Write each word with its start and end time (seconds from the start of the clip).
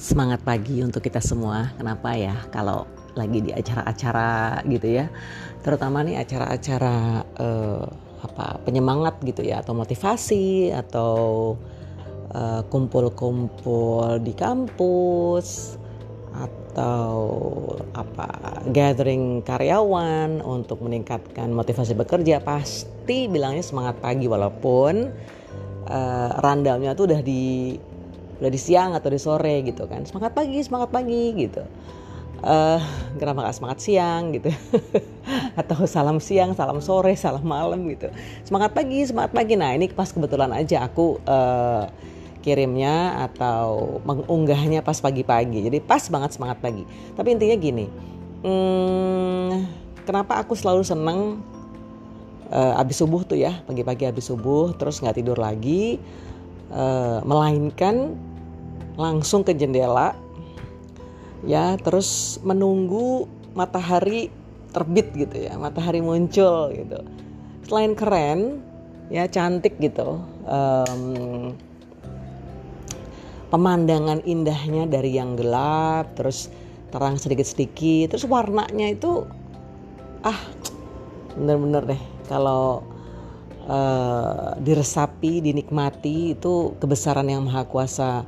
semangat 0.00 0.40
pagi 0.40 0.80
untuk 0.80 1.04
kita 1.04 1.20
semua. 1.20 1.76
Kenapa 1.76 2.16
ya? 2.16 2.32
Kalau 2.48 2.88
lagi 3.12 3.44
di 3.44 3.52
acara-acara 3.52 4.64
gitu 4.64 4.88
ya, 4.88 5.12
terutama 5.60 6.00
nih 6.00 6.16
acara-acara 6.16 7.20
uh, 7.36 7.84
apa 8.24 8.64
penyemangat 8.64 9.20
gitu 9.20 9.44
ya, 9.44 9.60
atau 9.60 9.76
motivasi 9.76 10.72
atau 10.72 11.12
uh, 12.32 12.64
kumpul-kumpul 12.72 14.24
di 14.24 14.32
kampus 14.32 15.76
atau 16.30 17.18
apa 17.92 18.62
gathering 18.70 19.42
karyawan 19.42 20.40
untuk 20.40 20.80
meningkatkan 20.80 21.50
motivasi 21.50 21.92
bekerja 21.98 22.38
pasti 22.40 23.26
bilangnya 23.26 23.66
semangat 23.66 23.98
pagi 23.98 24.30
walaupun 24.30 25.10
uh, 25.90 26.30
randamnya 26.38 26.94
tuh 26.94 27.10
udah 27.10 27.20
di 27.26 27.74
udah 28.40 28.50
di 28.50 28.60
siang 28.60 28.96
atau 28.96 29.12
di 29.12 29.20
sore 29.20 29.62
gitu 29.62 29.86
kan. 29.86 30.02
Semangat 30.08 30.32
pagi 30.32 30.58
semangat 30.64 30.90
pagi 30.90 31.22
gitu. 31.36 31.62
Uh, 32.40 32.80
kenapa 33.20 33.52
gak 33.52 33.56
semangat 33.60 33.78
siang 33.84 34.32
gitu? 34.32 34.48
Atau 35.60 35.84
salam 35.84 36.16
siang 36.24 36.56
salam 36.56 36.80
sore 36.80 37.12
salam 37.12 37.44
malam 37.44 37.84
gitu. 37.92 38.08
Semangat 38.48 38.72
pagi 38.72 39.04
semangat 39.04 39.36
pagi. 39.36 39.60
Nah 39.60 39.76
ini 39.76 39.92
pas 39.92 40.08
kebetulan 40.08 40.48
aja 40.56 40.88
aku 40.88 41.20
uh, 41.28 41.84
kirimnya 42.40 43.28
atau 43.28 44.00
mengunggahnya 44.08 44.80
pas 44.80 44.96
pagi-pagi. 44.96 45.68
Jadi 45.68 45.84
pas 45.84 46.00
banget 46.08 46.32
semangat 46.32 46.64
pagi. 46.64 46.88
Tapi 47.12 47.28
intinya 47.36 47.56
gini 47.60 47.86
hmm, 48.44 49.50
kenapa 50.08 50.40
aku 50.40 50.56
selalu 50.56 50.82
seneng 50.84 51.40
uh, 52.50 52.80
abis 52.80 53.00
subuh 53.04 53.22
tuh 53.24 53.38
ya 53.38 53.60
pagi-pagi 53.68 54.08
abis 54.08 54.32
subuh 54.32 54.72
terus 54.76 55.00
nggak 55.00 55.20
tidur 55.20 55.38
lagi 55.38 56.00
uh, 56.72 57.20
melainkan 57.24 58.16
langsung 58.98 59.46
ke 59.46 59.54
jendela 59.54 60.16
ya 61.46 61.76
terus 61.80 62.38
menunggu 62.42 63.26
matahari 63.56 64.30
terbit 64.70 65.10
gitu 65.14 65.50
ya 65.50 65.58
matahari 65.58 65.98
muncul 65.98 66.70
gitu. 66.70 67.00
Selain 67.66 67.94
keren 67.94 68.62
ya 69.10 69.26
cantik 69.26 69.74
gitu 69.82 70.22
um, 70.46 71.52
pemandangan 73.50 74.22
indahnya 74.22 74.86
dari 74.86 75.18
yang 75.18 75.34
gelap 75.34 76.14
terus 76.14 76.46
terang 76.94 77.18
sedikit-sedikit 77.18 78.14
terus 78.14 78.26
warnanya 78.26 78.94
itu 78.94 79.26
ah 80.22 80.38
bener-bener 81.34 81.94
deh 81.94 82.02
kalau 82.30 82.86
uh, 83.66 84.54
diresapi 84.62 85.42
dinikmati 85.42 86.38
itu 86.38 86.78
kebesaran 86.78 87.26
yang 87.26 87.42
maha 87.46 87.66
kuasa 87.66 88.22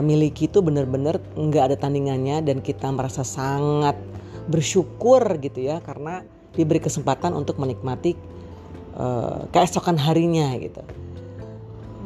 miliki 0.00 0.48
itu 0.48 0.64
benar-benar 0.64 1.20
nggak 1.36 1.64
ada 1.68 1.76
tandingannya 1.76 2.40
dan 2.40 2.64
kita 2.64 2.88
merasa 2.88 3.20
sangat 3.20 3.98
bersyukur 4.48 5.20
gitu 5.42 5.68
ya 5.68 5.84
karena 5.84 6.24
diberi 6.56 6.80
kesempatan 6.80 7.36
untuk 7.36 7.60
menikmati 7.60 8.16
uh, 8.96 9.44
keesokan 9.52 10.00
harinya 10.00 10.54
gitu. 10.56 10.80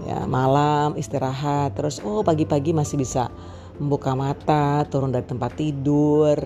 Ya 0.07 0.23
malam 0.27 0.99
istirahat 0.99 1.79
terus 1.79 2.03
oh 2.03 2.27
pagi-pagi 2.27 2.75
masih 2.75 2.99
bisa 2.99 3.31
membuka 3.79 4.15
mata 4.17 4.87
turun 4.89 5.13
dari 5.13 5.27
tempat 5.27 5.59
tidur 5.59 6.39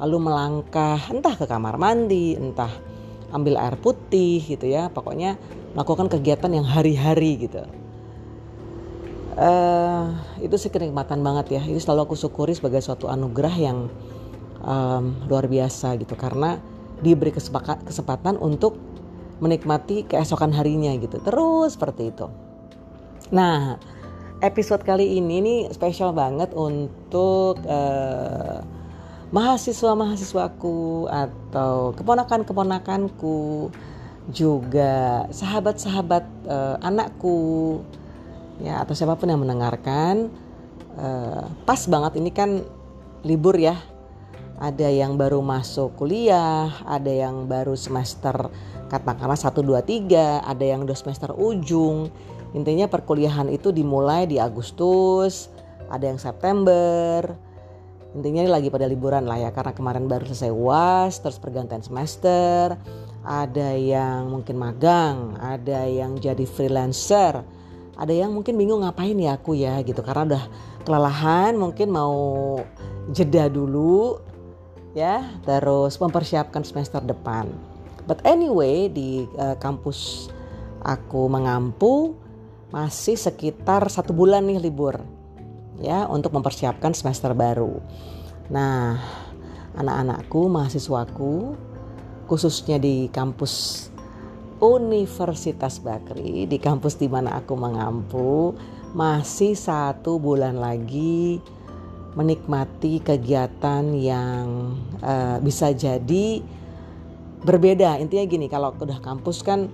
lalu 0.00 0.16
melangkah 0.16 1.00
entah 1.12 1.36
ke 1.36 1.44
kamar 1.44 1.76
mandi 1.76 2.36
entah 2.38 2.72
ambil 3.30 3.60
air 3.60 3.76
putih 3.78 4.42
gitu 4.42 4.66
ya 4.68 4.88
pokoknya 4.88 5.36
melakukan 5.76 6.10
kegiatan 6.10 6.50
yang 6.50 6.66
hari-hari 6.66 7.46
gitu 7.46 7.62
uh, 9.36 10.10
itu 10.42 10.56
sih 10.56 10.72
kenikmatan 10.72 11.20
banget 11.20 11.60
ya. 11.60 11.62
Itu 11.66 11.78
selalu 11.82 12.10
aku 12.10 12.16
syukuri 12.16 12.56
sebagai 12.56 12.80
suatu 12.80 13.06
anugerah 13.06 13.54
yang 13.58 13.78
um, 14.62 15.04
luar 15.28 15.46
biasa 15.50 15.98
gitu. 16.00 16.14
Karena 16.16 16.58
diberi 17.00 17.32
kesempatan 17.84 18.36
untuk 18.40 18.76
menikmati 19.40 20.04
keesokan 20.08 20.52
harinya 20.54 20.92
gitu. 20.96 21.20
Terus 21.20 21.74
seperti 21.76 22.12
itu. 22.12 22.26
Nah 23.32 23.80
episode 24.40 24.84
kali 24.84 25.20
ini 25.20 25.36
nih 25.44 25.60
spesial 25.72 26.16
banget 26.16 26.52
untuk 26.56 27.60
uh, 27.68 28.64
mahasiswa-mahasiswaku 29.30 31.06
atau 31.06 31.94
keponakan-keponakanku 31.94 33.70
juga 34.32 35.26
sahabat-sahabat 35.30 36.24
uh, 36.48 36.76
anakku 36.82 37.80
ya 38.60 38.84
atau 38.84 38.92
siapa 38.92 39.16
pun 39.16 39.32
yang 39.32 39.40
mendengarkan 39.40 40.28
uh, 40.96 41.44
pas 41.64 41.80
banget 41.88 42.20
ini 42.20 42.30
kan 42.30 42.64
libur 43.24 43.56
ya. 43.56 43.76
Ada 44.60 44.92
yang 44.92 45.16
baru 45.16 45.40
masuk 45.40 45.96
kuliah 45.96 46.68
ada 46.84 47.08
yang 47.08 47.48
baru 47.48 47.72
semester 47.80 48.52
katakanlah 48.92 49.40
1 49.40 49.56
2 49.56 49.80
3 50.12 50.44
ada 50.44 50.64
yang 50.64 50.84
udah 50.84 50.96
semester 50.96 51.32
ujung. 51.32 52.12
Intinya 52.52 52.84
perkuliahan 52.90 53.48
itu 53.48 53.72
dimulai 53.72 54.28
di 54.28 54.36
Agustus 54.36 55.48
ada 55.88 56.04
yang 56.06 56.20
September. 56.20 57.24
Intinya 58.10 58.42
ini 58.42 58.50
lagi 58.50 58.68
pada 58.68 58.90
liburan 58.90 59.24
lah 59.24 59.38
ya 59.38 59.50
karena 59.54 59.70
kemarin 59.70 60.10
baru 60.10 60.26
selesai 60.26 60.50
uas 60.52 61.22
terus 61.24 61.40
pergantian 61.40 61.80
semester. 61.80 62.76
Ada 63.24 63.76
yang 63.76 64.28
mungkin 64.28 64.60
magang 64.60 65.40
ada 65.40 65.88
yang 65.88 66.20
jadi 66.20 66.44
freelancer 66.44 67.59
ada 68.00 68.16
yang 68.16 68.32
mungkin 68.32 68.56
bingung 68.56 68.80
ngapain 68.80 69.14
ya 69.20 69.36
aku 69.36 69.52
ya? 69.52 69.76
Gitu 69.84 70.00
karena 70.00 70.24
udah 70.24 70.44
kelelahan 70.88 71.52
mungkin 71.60 71.92
mau 71.92 72.16
jeda 73.12 73.52
dulu 73.52 74.16
ya 74.96 75.22
terus 75.44 76.00
mempersiapkan 76.00 76.64
semester 76.64 77.04
depan. 77.04 77.52
But 78.08 78.24
anyway 78.24 78.88
di 78.88 79.28
uh, 79.36 79.54
kampus 79.60 80.32
aku 80.80 81.28
mengampu 81.28 82.16
masih 82.72 83.20
sekitar 83.20 83.84
satu 83.92 84.16
bulan 84.16 84.48
nih 84.48 84.62
libur 84.62 84.96
ya 85.82 86.08
untuk 86.08 86.32
mempersiapkan 86.32 86.96
semester 86.96 87.36
baru. 87.36 87.78
Nah 88.48 88.96
anak-anakku 89.76 90.48
mahasiswaku 90.48 91.54
khususnya 92.26 92.80
di 92.80 93.12
kampus 93.12 93.86
Universitas 94.60 95.80
Bakri 95.80 96.44
di 96.44 96.60
kampus 96.60 97.00
di 97.00 97.08
mana 97.08 97.40
aku 97.40 97.56
mengampu 97.56 98.52
masih 98.92 99.56
satu 99.56 100.20
bulan 100.20 100.60
lagi 100.60 101.40
menikmati 102.12 103.00
kegiatan 103.00 103.96
yang 103.96 104.76
uh, 105.00 105.40
bisa 105.40 105.72
jadi 105.72 106.44
berbeda. 107.40 107.96
Intinya 108.04 108.24
gini 108.28 108.46
kalau 108.52 108.76
udah 108.76 109.00
kampus 109.00 109.40
kan 109.40 109.72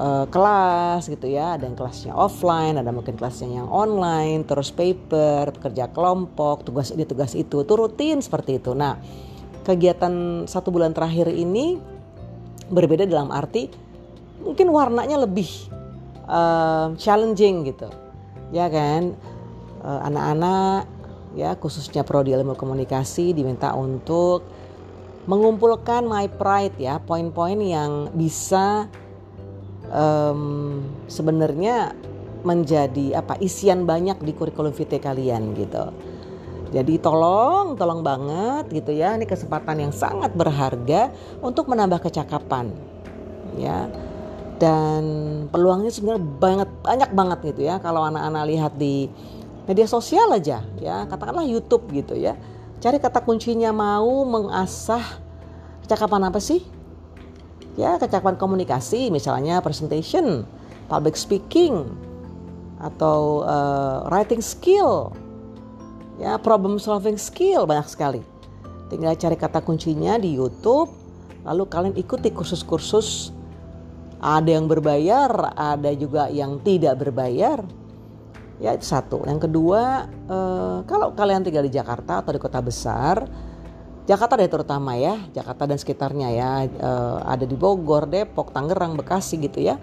uh, 0.00 0.24
kelas 0.32 1.12
gitu 1.12 1.28
ya 1.28 1.60
ada 1.60 1.68
yang 1.68 1.76
kelasnya 1.76 2.16
offline 2.16 2.80
ada 2.80 2.88
mungkin 2.94 3.18
kelasnya 3.18 3.60
yang 3.60 3.68
online 3.68 4.46
terus 4.48 4.72
paper 4.72 5.52
kerja 5.60 5.92
kelompok 5.92 6.64
tugas 6.64 6.94
ini 6.94 7.04
tugas 7.04 7.36
itu 7.36 7.60
itu 7.60 7.72
rutin 7.76 8.24
seperti 8.24 8.56
itu. 8.56 8.72
Nah 8.72 8.96
kegiatan 9.66 10.46
satu 10.48 10.72
bulan 10.72 10.96
terakhir 10.96 11.28
ini 11.28 11.76
berbeda 12.72 13.04
dalam 13.04 13.28
arti 13.28 13.68
mungkin 14.40 14.72
warnanya 14.72 15.22
lebih 15.22 15.46
uh, 16.26 16.96
challenging 16.96 17.68
gitu 17.68 17.92
ya 18.52 18.68
kan 18.68 19.16
eh, 19.80 20.00
anak-anak 20.12 20.84
ya 21.32 21.56
khususnya 21.56 22.04
prodi 22.04 22.36
ilmu 22.36 22.52
komunikasi 22.52 23.32
diminta 23.32 23.72
untuk 23.72 24.44
mengumpulkan 25.24 26.04
my 26.04 26.28
pride 26.28 26.76
ya 26.76 27.00
poin-poin 27.00 27.56
yang 27.56 28.12
bisa 28.12 28.90
um, 29.88 30.82
sebenarnya 31.06 31.94
menjadi 32.42 33.22
apa 33.22 33.38
isian 33.38 33.86
banyak 33.86 34.18
di 34.20 34.34
kurikulum 34.34 34.74
vitae 34.74 34.98
kalian 34.98 35.54
gitu. 35.54 35.94
Jadi 36.72 36.96
tolong, 36.96 37.76
tolong 37.76 38.00
banget 38.00 38.72
gitu 38.72 38.96
ya. 38.96 39.12
Ini 39.20 39.28
kesempatan 39.28 39.76
yang 39.76 39.92
sangat 39.92 40.32
berharga 40.32 41.12
untuk 41.44 41.68
menambah 41.68 42.00
kecakapan. 42.00 42.72
Ya. 43.60 43.92
Dan 44.56 45.02
peluangnya 45.52 45.92
sebenarnya 45.92 46.24
banget 46.24 46.68
banyak 46.80 47.10
banget 47.12 47.38
gitu 47.52 47.60
ya. 47.68 47.76
Kalau 47.76 48.00
anak-anak 48.08 48.44
lihat 48.48 48.72
di 48.80 49.12
media 49.68 49.84
sosial 49.84 50.32
aja 50.32 50.64
ya, 50.80 51.04
katakanlah 51.04 51.44
YouTube 51.44 51.92
gitu 51.92 52.16
ya. 52.16 52.34
Cari 52.80 52.98
kata 52.98 53.20
kuncinya 53.22 53.70
mau 53.70 54.24
mengasah 54.24 55.04
kecakapan 55.84 56.32
apa 56.32 56.40
sih? 56.40 56.64
Ya, 57.76 58.00
kecakapan 58.00 58.36
komunikasi 58.40 59.12
misalnya 59.12 59.60
presentation, 59.60 60.48
public 60.88 61.20
speaking 61.20 61.84
atau 62.82 63.46
uh, 63.46 64.10
writing 64.10 64.42
skill 64.42 65.14
ya 66.22 66.38
problem 66.38 66.78
solving 66.78 67.18
skill 67.18 67.66
banyak 67.66 67.90
sekali 67.90 68.22
tinggal 68.86 69.18
cari 69.18 69.34
kata 69.34 69.58
kuncinya 69.66 70.14
di 70.22 70.38
YouTube 70.38 70.94
lalu 71.42 71.66
kalian 71.66 71.98
ikuti 71.98 72.30
kursus-kursus 72.30 73.34
ada 74.22 74.54
yang 74.54 74.70
berbayar 74.70 75.58
ada 75.58 75.90
juga 75.98 76.30
yang 76.30 76.62
tidak 76.62 77.02
berbayar 77.02 77.66
Ya 78.62 78.78
itu 78.78 78.86
satu. 78.86 79.26
Yang 79.26 79.50
kedua, 79.50 80.06
uh, 80.30 80.86
kalau 80.86 81.10
kalian 81.18 81.42
tinggal 81.42 81.66
di 81.66 81.74
Jakarta 81.74 82.22
atau 82.22 82.30
di 82.30 82.38
kota 82.38 82.62
besar, 82.62 83.26
Jakarta 84.06 84.38
deh 84.38 84.46
terutama 84.46 84.94
ya, 84.94 85.18
Jakarta 85.34 85.66
dan 85.66 85.82
sekitarnya 85.82 86.28
ya, 86.30 86.50
uh, 86.78 87.18
ada 87.26 87.42
di 87.42 87.58
Bogor, 87.58 88.06
Depok, 88.06 88.54
Tangerang, 88.54 88.94
Bekasi 88.94 89.42
gitu 89.42 89.58
ya. 89.58 89.82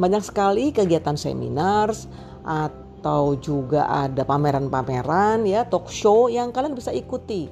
Banyak 0.00 0.22
sekali 0.22 0.70
kegiatan 0.72 1.18
seminar 1.18 1.92
juga 3.40 3.88
ada 3.88 4.22
pameran-pameran 4.22 5.48
ya, 5.48 5.64
talk 5.64 5.88
show 5.88 6.28
yang 6.28 6.52
kalian 6.52 6.76
bisa 6.76 6.92
ikuti. 6.92 7.48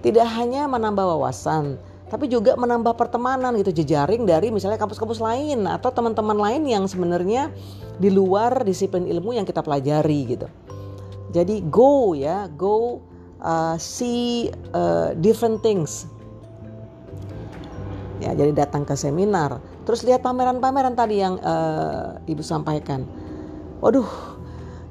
Tidak 0.00 0.26
hanya 0.36 0.64
menambah 0.68 1.04
wawasan, 1.04 1.76
tapi 2.06 2.30
juga 2.30 2.54
menambah 2.54 2.94
pertemanan 2.94 3.56
gitu 3.58 3.82
jejaring 3.82 4.22
dari 4.24 4.54
misalnya 4.54 4.78
kampus-kampus 4.78 5.18
lain 5.18 5.66
atau 5.66 5.90
teman-teman 5.90 6.38
lain 6.38 6.62
yang 6.64 6.84
sebenarnya 6.86 7.50
di 7.98 8.12
luar 8.14 8.62
disiplin 8.62 9.10
ilmu 9.10 9.34
yang 9.34 9.48
kita 9.48 9.64
pelajari 9.64 10.36
gitu. 10.36 10.46
Jadi 11.34 11.66
go 11.66 12.14
ya, 12.14 12.46
go 12.54 13.02
uh, 13.42 13.74
see 13.76 14.48
uh, 14.72 15.12
different 15.18 15.60
things. 15.60 16.06
Ya, 18.16 18.32
jadi 18.32 18.54
datang 18.64 18.88
ke 18.88 18.96
seminar, 18.96 19.60
terus 19.84 20.00
lihat 20.00 20.24
pameran-pameran 20.24 20.96
tadi 20.96 21.20
yang 21.20 21.36
uh, 21.44 22.16
Ibu 22.24 22.40
sampaikan. 22.40 23.04
Waduh, 23.84 24.35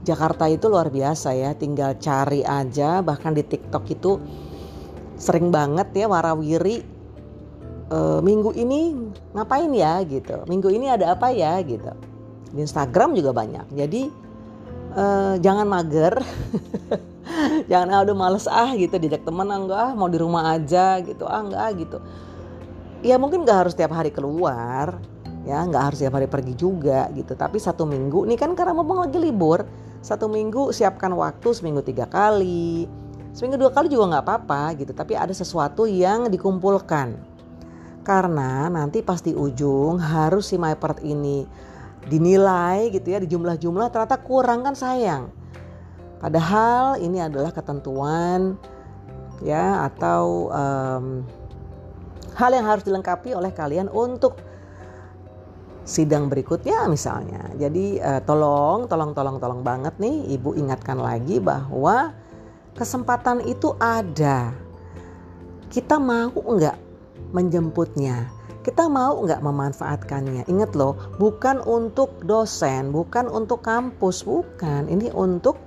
Jakarta 0.05 0.45
itu 0.45 0.69
luar 0.69 0.93
biasa 0.93 1.33
ya, 1.33 1.57
tinggal 1.57 1.97
cari 1.97 2.45
aja 2.45 3.01
bahkan 3.01 3.33
di 3.33 3.41
TikTok 3.41 3.83
itu 3.89 4.21
sering 5.17 5.49
banget 5.49 5.89
ya 5.97 6.05
warawiri 6.05 6.85
e, 7.89 7.97
minggu 8.21 8.53
ini 8.53 8.93
ngapain 9.33 9.71
ya 9.73 10.03
gitu 10.05 10.43
minggu 10.45 10.69
ini 10.69 10.93
ada 10.93 11.17
apa 11.17 11.33
ya 11.33 11.57
gitu. 11.65 11.89
Di 12.53 12.59
Instagram 12.61 13.17
juga 13.17 13.33
banyak 13.33 13.73
jadi 13.73 14.03
e, 14.93 15.05
jangan 15.41 15.65
mager 15.65 16.21
jangan 17.71 17.87
ah 17.89 17.99
udah 18.05 18.15
males 18.15 18.45
ah 18.45 18.69
gitu 18.77 18.93
diajak 19.01 19.25
teman 19.25 19.49
ah 19.49 19.57
enggak 19.57 19.79
ah 19.81 19.91
mau 19.97 20.05
di 20.05 20.21
rumah 20.21 20.53
aja 20.53 21.01
gitu 21.01 21.25
ah 21.25 21.41
enggak 21.41 21.61
ah 21.65 21.71
gitu. 21.73 21.97
Ya 23.01 23.17
mungkin 23.17 23.41
nggak 23.41 23.65
harus 23.65 23.73
tiap 23.73 23.89
hari 23.93 24.13
keluar 24.13 25.01
ya 25.45 25.61
nggak 25.61 25.83
harus 25.93 25.97
tiap 26.01 26.17
hari 26.17 26.25
pergi 26.25 26.57
juga 26.57 27.05
gitu 27.13 27.37
tapi 27.37 27.61
satu 27.61 27.85
minggu 27.85 28.25
ini 28.25 28.33
kan 28.33 28.57
karena 28.57 28.73
mau 28.73 29.05
lagi 29.05 29.21
libur 29.21 29.61
satu 30.05 30.29
minggu 30.29 30.69
siapkan 30.69 31.09
waktu 31.17 31.49
seminggu 31.49 31.81
tiga 31.81 32.05
kali 32.05 32.85
seminggu 33.33 33.57
dua 33.57 33.73
kali 33.73 33.89
juga 33.89 34.13
nggak 34.13 34.23
apa-apa 34.29 34.77
gitu 34.77 34.93
tapi 34.93 35.17
ada 35.17 35.33
sesuatu 35.33 35.89
yang 35.89 36.29
dikumpulkan 36.29 37.17
karena 38.05 38.69
nanti 38.69 39.01
pasti 39.01 39.33
ujung 39.33 39.97
harus 39.97 40.53
si 40.53 40.61
my 40.61 40.77
part 40.77 41.01
ini 41.01 41.49
dinilai 42.05 42.93
gitu 42.93 43.09
ya 43.09 43.17
di 43.17 43.25
jumlah-jumlah 43.25 43.89
ternyata 43.89 44.21
kurang 44.21 44.61
kan 44.61 44.77
sayang. 44.77 45.33
Padahal 46.21 47.01
ini 47.01 47.17
adalah 47.17 47.49
ketentuan 47.49 48.55
ya 49.43 49.89
atau 49.89 50.47
um, 50.53 51.05
hal 52.37 52.51
yang 52.53 52.65
harus 52.65 52.85
dilengkapi 52.85 53.35
oleh 53.35 53.51
kalian 53.51 53.91
untuk 53.91 54.39
sidang 55.85 56.27
berikutnya 56.27 56.89
misalnya. 56.89 57.45
Jadi 57.55 58.01
uh, 58.01 58.19
tolong, 58.25 58.89
tolong, 58.89 59.13
tolong, 59.13 59.37
tolong 59.37 59.61
banget 59.61 59.93
nih 60.01 60.33
ibu 60.33 60.57
ingatkan 60.57 60.97
lagi 60.97 61.37
bahwa 61.37 62.11
kesempatan 62.73 63.45
itu 63.45 63.71
ada. 63.77 64.51
Kita 65.69 66.01
mau 66.01 66.33
nggak 66.33 66.77
menjemputnya. 67.31 68.27
Kita 68.65 68.89
mau 68.89 69.21
nggak 69.21 69.45
memanfaatkannya? 69.45 70.49
Ingat 70.49 70.73
loh, 70.73 70.97
bukan 71.21 71.61
untuk 71.69 72.17
dosen, 72.25 72.89
bukan 72.89 73.29
untuk 73.29 73.61
kampus, 73.61 74.25
bukan. 74.25 74.89
Ini 74.89 75.13
untuk 75.13 75.61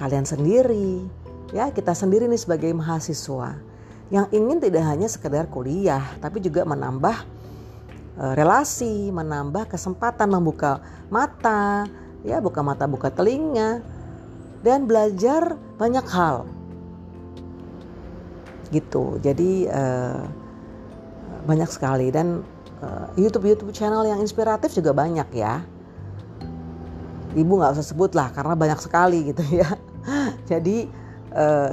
kalian 0.00 0.24
sendiri. 0.24 1.04
Ya, 1.52 1.68
kita 1.68 1.92
sendiri 1.92 2.24
nih 2.24 2.40
sebagai 2.40 2.72
mahasiswa 2.72 3.60
yang 4.10 4.26
ingin 4.30 4.62
tidak 4.62 4.86
hanya 4.86 5.10
sekedar 5.10 5.50
kuliah, 5.50 6.02
tapi 6.22 6.38
juga 6.38 6.62
menambah 6.62 7.35
relasi, 8.16 9.12
menambah 9.12 9.68
kesempatan 9.68 10.32
membuka 10.32 10.80
mata, 11.12 11.84
ya 12.24 12.40
buka 12.40 12.64
mata, 12.64 12.88
buka 12.88 13.12
telinga, 13.12 13.84
dan 14.64 14.88
belajar 14.88 15.60
banyak 15.76 16.06
hal. 16.08 16.48
Gitu. 18.72 19.20
Jadi 19.20 19.68
uh, 19.68 20.24
banyak 21.44 21.70
sekali 21.70 22.10
dan 22.10 22.42
uh, 22.80 23.06
YouTube 23.14 23.46
YouTube 23.46 23.70
channel 23.76 24.08
yang 24.08 24.18
inspiratif 24.24 24.72
juga 24.72 24.96
banyak 24.96 25.28
ya. 25.36 25.60
Ibu 27.36 27.52
nggak 27.60 27.76
usah 27.76 27.84
sebut 27.84 28.16
lah 28.16 28.32
karena 28.32 28.56
banyak 28.56 28.80
sekali 28.80 29.30
gitu 29.30 29.44
ya. 29.60 29.68
Jadi 30.48 31.04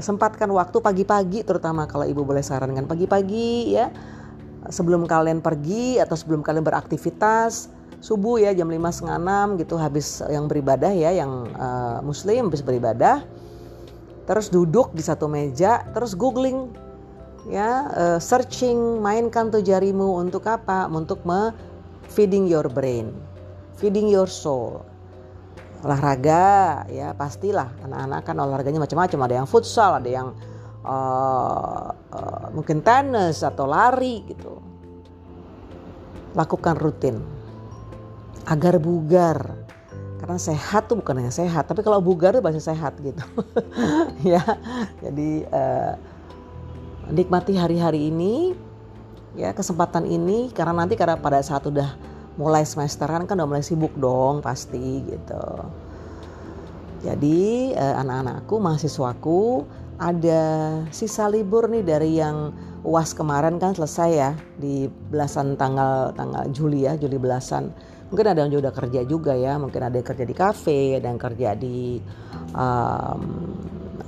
sempatkan 0.03 0.51
waktu 0.51 0.75
pagi-pagi 0.83 1.47
terutama 1.47 1.87
kalau 1.87 2.03
ibu 2.03 2.27
boleh 2.27 2.43
sarankan 2.43 2.83
pagi-pagi 2.83 3.71
ya 3.71 3.87
sebelum 4.69 5.07
kalian 5.07 5.43
pergi 5.43 5.99
atau 5.99 6.15
sebelum 6.15 6.45
kalian 6.45 6.63
beraktivitas 6.63 7.71
subuh 8.03 8.35
ya 8.35 8.51
jam 8.51 8.67
lima 8.67 8.91
setengah 8.91 9.15
enam 9.15 9.47
gitu 9.55 9.79
habis 9.79 10.19
yang 10.27 10.51
beribadah 10.51 10.91
ya 10.91 11.15
yang 11.15 11.47
uh, 11.55 12.03
muslim 12.03 12.51
habis 12.51 12.59
beribadah. 12.59 13.23
Terus 14.23 14.47
duduk 14.47 14.95
di 14.95 15.03
satu 15.03 15.27
meja 15.27 15.83
terus 15.91 16.15
googling 16.15 16.71
ya 17.47 17.91
uh, 17.91 18.19
searching 18.19 18.99
mainkan 19.03 19.51
tuh 19.51 19.63
jarimu 19.63 20.19
untuk 20.19 20.47
apa? 20.47 20.87
Untuk 20.91 21.23
me 21.23 21.51
feeding 22.11 22.47
your 22.47 22.67
brain 22.67 23.11
feeding 23.77 24.09
your 24.09 24.29
soul. 24.29 24.85
Olahraga 25.83 26.87
ya 26.87 27.11
pastilah. 27.11 27.75
Anak-anak 27.83 28.21
kan 28.23 28.35
olahraganya 28.39 28.79
macam-macam. 28.79 29.19
Ada 29.27 29.35
yang 29.43 29.47
futsal 29.49 29.91
ada 29.99 30.09
yang 30.09 30.27
uh, 30.85 31.91
uh, 31.91 32.45
mungkin 32.55 32.79
tenis 32.79 33.43
atau 33.43 33.67
lari 33.67 34.23
gitu 34.27 34.52
lakukan 36.33 36.75
rutin. 36.77 37.21
Agar 38.45 38.77
bugar. 38.77 39.57
Karena 40.19 40.39
sehat 40.39 40.87
tuh 40.87 41.03
bukan 41.03 41.19
hanya 41.19 41.35
sehat 41.35 41.67
tapi 41.67 41.83
kalau 41.83 41.99
bugar 41.99 42.31
tuh 42.31 42.43
bahasa 42.43 42.63
sehat 42.63 42.95
gitu. 43.03 43.23
Ya 44.23 44.39
jadi 45.03 45.43
uh, 45.51 45.93
nikmati 47.11 47.59
hari-hari 47.59 48.07
ini 48.07 48.55
ya 49.35 49.51
kesempatan 49.51 50.07
ini 50.07 50.53
karena 50.55 50.85
nanti 50.85 50.95
karena 50.95 51.19
pada 51.19 51.43
saat 51.43 51.67
udah 51.67 51.91
mulai 52.39 52.63
semesteran 52.65 53.27
kan 53.27 53.37
udah 53.37 53.49
mulai 53.49 53.65
sibuk 53.65 53.93
dong 53.99 54.39
pasti 54.39 55.03
gitu. 55.05 55.45
Jadi 57.03 57.75
eh, 57.75 57.95
anak-anakku, 57.99 58.63
mahasiswaku 58.63 59.67
ada 59.99 60.43
sisa 60.89 61.27
libur 61.27 61.67
nih 61.67 61.83
dari 61.83 62.17
yang 62.17 62.55
uas 62.83 63.15
kemarin 63.15 63.57
kan 63.57 63.71
selesai 63.71 64.09
ya 64.11 64.31
di 64.59 64.91
belasan 65.07 65.55
tanggal 65.55 66.11
tanggal 66.13 66.43
Juli 66.51 66.83
ya 66.83 66.99
Juli 66.99 67.15
belasan. 67.15 67.71
Mungkin 68.11 68.29
ada 68.29 68.45
yang 68.45 68.53
udah 68.53 68.73
kerja 68.75 69.01
juga 69.09 69.33
ya, 69.33 69.57
mungkin 69.57 69.81
ada 69.81 69.97
yang 69.97 70.05
kerja 70.05 70.21
di 70.21 70.35
kafe, 70.37 71.01
ada 71.01 71.09
yang 71.09 71.17
kerja 71.17 71.57
di 71.57 71.97
um, 72.53 73.21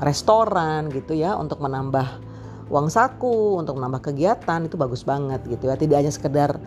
restoran 0.03 0.93
gitu 0.93 1.17
ya 1.17 1.33
untuk 1.33 1.57
menambah 1.57 2.21
uang 2.69 2.89
saku 2.89 3.61
untuk 3.61 3.77
menambah 3.77 4.13
kegiatan 4.13 4.65
itu 4.69 4.77
bagus 4.77 5.01
banget 5.01 5.41
gitu 5.49 5.71
ya. 5.71 5.75
Tidak 5.79 5.97
hanya 5.97 6.13
sekedar 6.13 6.59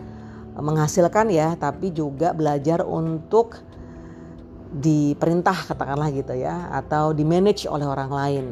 menghasilkan 0.59 1.31
ya 1.31 1.55
tapi 1.55 1.95
juga 1.95 2.35
belajar 2.35 2.83
untuk 2.83 3.63
diperintah 4.69 5.71
katakanlah 5.71 6.11
gitu 6.13 6.35
ya 6.35 6.69
atau 6.75 7.15
di 7.15 7.23
manage 7.23 7.69
oleh 7.69 7.87
orang 7.87 8.11
lain. 8.11 8.45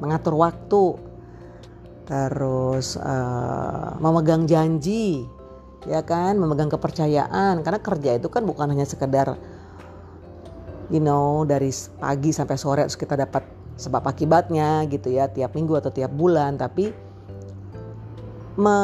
Mengatur 0.00 0.34
waktu 0.34 0.96
terus 2.04 3.00
uh, 3.00 3.96
memegang 4.00 4.44
janji 4.44 5.24
ya 5.88 6.04
kan? 6.04 6.36
Memegang 6.36 6.72
kepercayaan. 6.72 7.60
Karena 7.64 7.80
kerja 7.80 8.10
itu 8.16 8.28
kan 8.28 8.44
bukan 8.44 8.72
hanya 8.72 8.84
sekedar 8.88 9.36
you 10.92 11.00
know 11.00 11.48
dari 11.48 11.72
pagi 11.96 12.28
sampai 12.28 12.56
sore 12.60 12.84
terus 12.84 13.00
kita 13.00 13.16
dapat 13.16 13.40
sebab 13.80 14.04
akibatnya 14.04 14.84
gitu 14.86 15.10
ya 15.10 15.26
tiap 15.32 15.56
minggu 15.56 15.80
atau 15.80 15.90
tiap 15.92 16.12
bulan. 16.12 16.60
Tapi 16.60 16.92
me, 18.54 18.78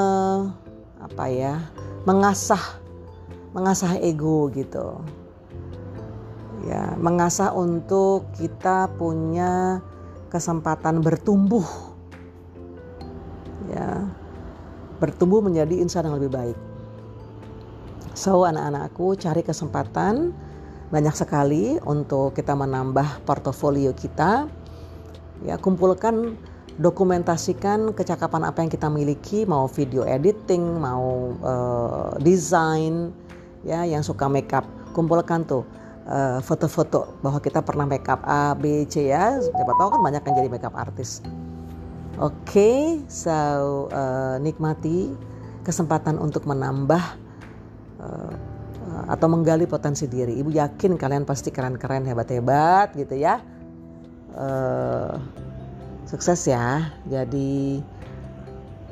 apa 0.99 1.25
ya 1.31 1.61
mengasah 2.05 2.81
mengasah 3.53 3.99
ego 4.01 4.49
gitu. 4.55 5.01
Ya 6.69 6.93
mengasah 7.01 7.57
untuk 7.57 8.29
kita 8.37 8.93
punya 9.01 9.81
kesempatan 10.29 11.01
bertumbuh 11.01 11.90
ya 13.71 14.05
bertumbuh 14.99 15.41
menjadi 15.41 15.81
insan 15.81 16.07
yang 16.11 16.19
lebih 16.19 16.35
baik 16.35 16.59
so 18.13 18.45
anak-anakku 18.45 19.17
cari 19.17 19.41
kesempatan 19.47 20.35
banyak 20.91 21.15
sekali 21.15 21.79
untuk 21.87 22.35
kita 22.35 22.53
menambah 22.59 23.23
portofolio 23.23 23.95
kita 23.95 24.51
ya 25.47 25.57
kumpulkan 25.57 26.35
dokumentasikan 26.77 27.95
kecakapan 27.95 28.43
apa 28.45 28.61
yang 28.67 28.71
kita 28.73 28.91
miliki 28.91 29.47
mau 29.47 29.71
video 29.71 30.03
editing 30.03 30.83
mau 30.83 31.33
uh, 31.41 32.13
desain 32.19 33.15
ya 33.63 33.87
yang 33.87 34.03
suka 34.03 34.27
makeup 34.27 34.67
kumpulkan 34.93 35.47
tuh 35.47 35.63
uh, 36.11 36.39
foto-foto 36.43 37.15
bahwa 37.23 37.39
kita 37.39 37.63
pernah 37.63 37.87
makeup 37.87 38.21
A, 38.27 38.53
B, 38.59 38.87
C 38.91 39.11
ya. 39.11 39.39
Siapa 39.39 39.73
tahu 39.79 39.89
kan 39.99 40.01
banyak 40.03 40.23
yang 40.27 40.35
jadi 40.45 40.51
makeup 40.51 40.75
artis. 40.75 41.23
Oke, 42.21 42.53
okay, 42.53 42.85
so 43.09 43.89
uh, 43.89 44.37
nikmati 44.45 45.09
kesempatan 45.65 46.21
untuk 46.21 46.45
menambah 46.45 47.01
uh, 47.97 48.33
atau 49.09 49.25
menggali 49.25 49.65
potensi 49.65 50.05
diri. 50.05 50.37
Ibu 50.37 50.53
yakin 50.53 51.01
kalian 51.01 51.25
pasti 51.25 51.49
keren-keren, 51.49 52.05
hebat-hebat 52.05 52.93
gitu 52.93 53.17
ya. 53.17 53.41
Uh, 54.37 55.17
sukses 56.05 56.45
ya. 56.45 56.93
Jadi 57.09 57.81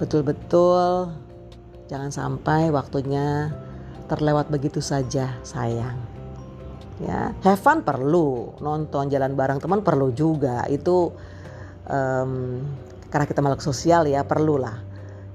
betul-betul 0.01 1.13
jangan 1.93 2.09
sampai 2.09 2.73
waktunya 2.73 3.53
terlewat 4.09 4.49
begitu 4.49 4.81
saja, 4.81 5.37
sayang. 5.45 6.01
Ya, 7.05 7.37
have 7.45 7.61
fun 7.61 7.85
perlu, 7.85 8.57
nonton 8.65 9.13
jalan 9.13 9.37
bareng 9.37 9.61
teman 9.61 9.85
perlu 9.85 10.17
juga. 10.17 10.65
Itu 10.65 11.13
um, 11.93 12.65
karena 13.09 13.27
kita 13.29 13.41
makhluk 13.41 13.65
sosial 13.65 14.05
ya 14.09 14.25
perlulah. 14.25 14.81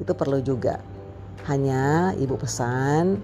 Itu 0.01 0.13
perlu 0.17 0.41
juga. 0.41 0.81
Hanya 1.45 2.15
ibu 2.15 2.39
pesan 2.39 3.19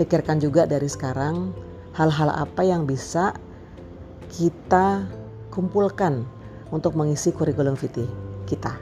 pikirkan 0.00 0.40
juga 0.40 0.64
dari 0.64 0.88
sekarang 0.88 1.52
hal-hal 1.92 2.32
apa 2.32 2.64
yang 2.64 2.88
bisa 2.88 3.36
kita 4.32 5.04
kumpulkan 5.52 6.24
untuk 6.70 6.94
mengisi 6.94 7.34
kurikulum 7.34 7.74
vitae 7.76 8.06
kita. 8.46 8.72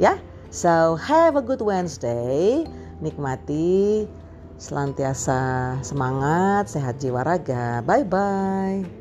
Ya? 0.00 0.18
So 0.50 0.98
have 0.98 1.38
a 1.38 1.44
good 1.44 1.62
Wednesday. 1.62 2.66
Nikmati 3.00 4.04
selantiasa 4.60 5.78
semangat 5.80 6.68
sehat 6.68 6.98
jiwa 6.98 7.22
raga. 7.22 7.80
Bye 7.86 8.04
bye 8.04 8.99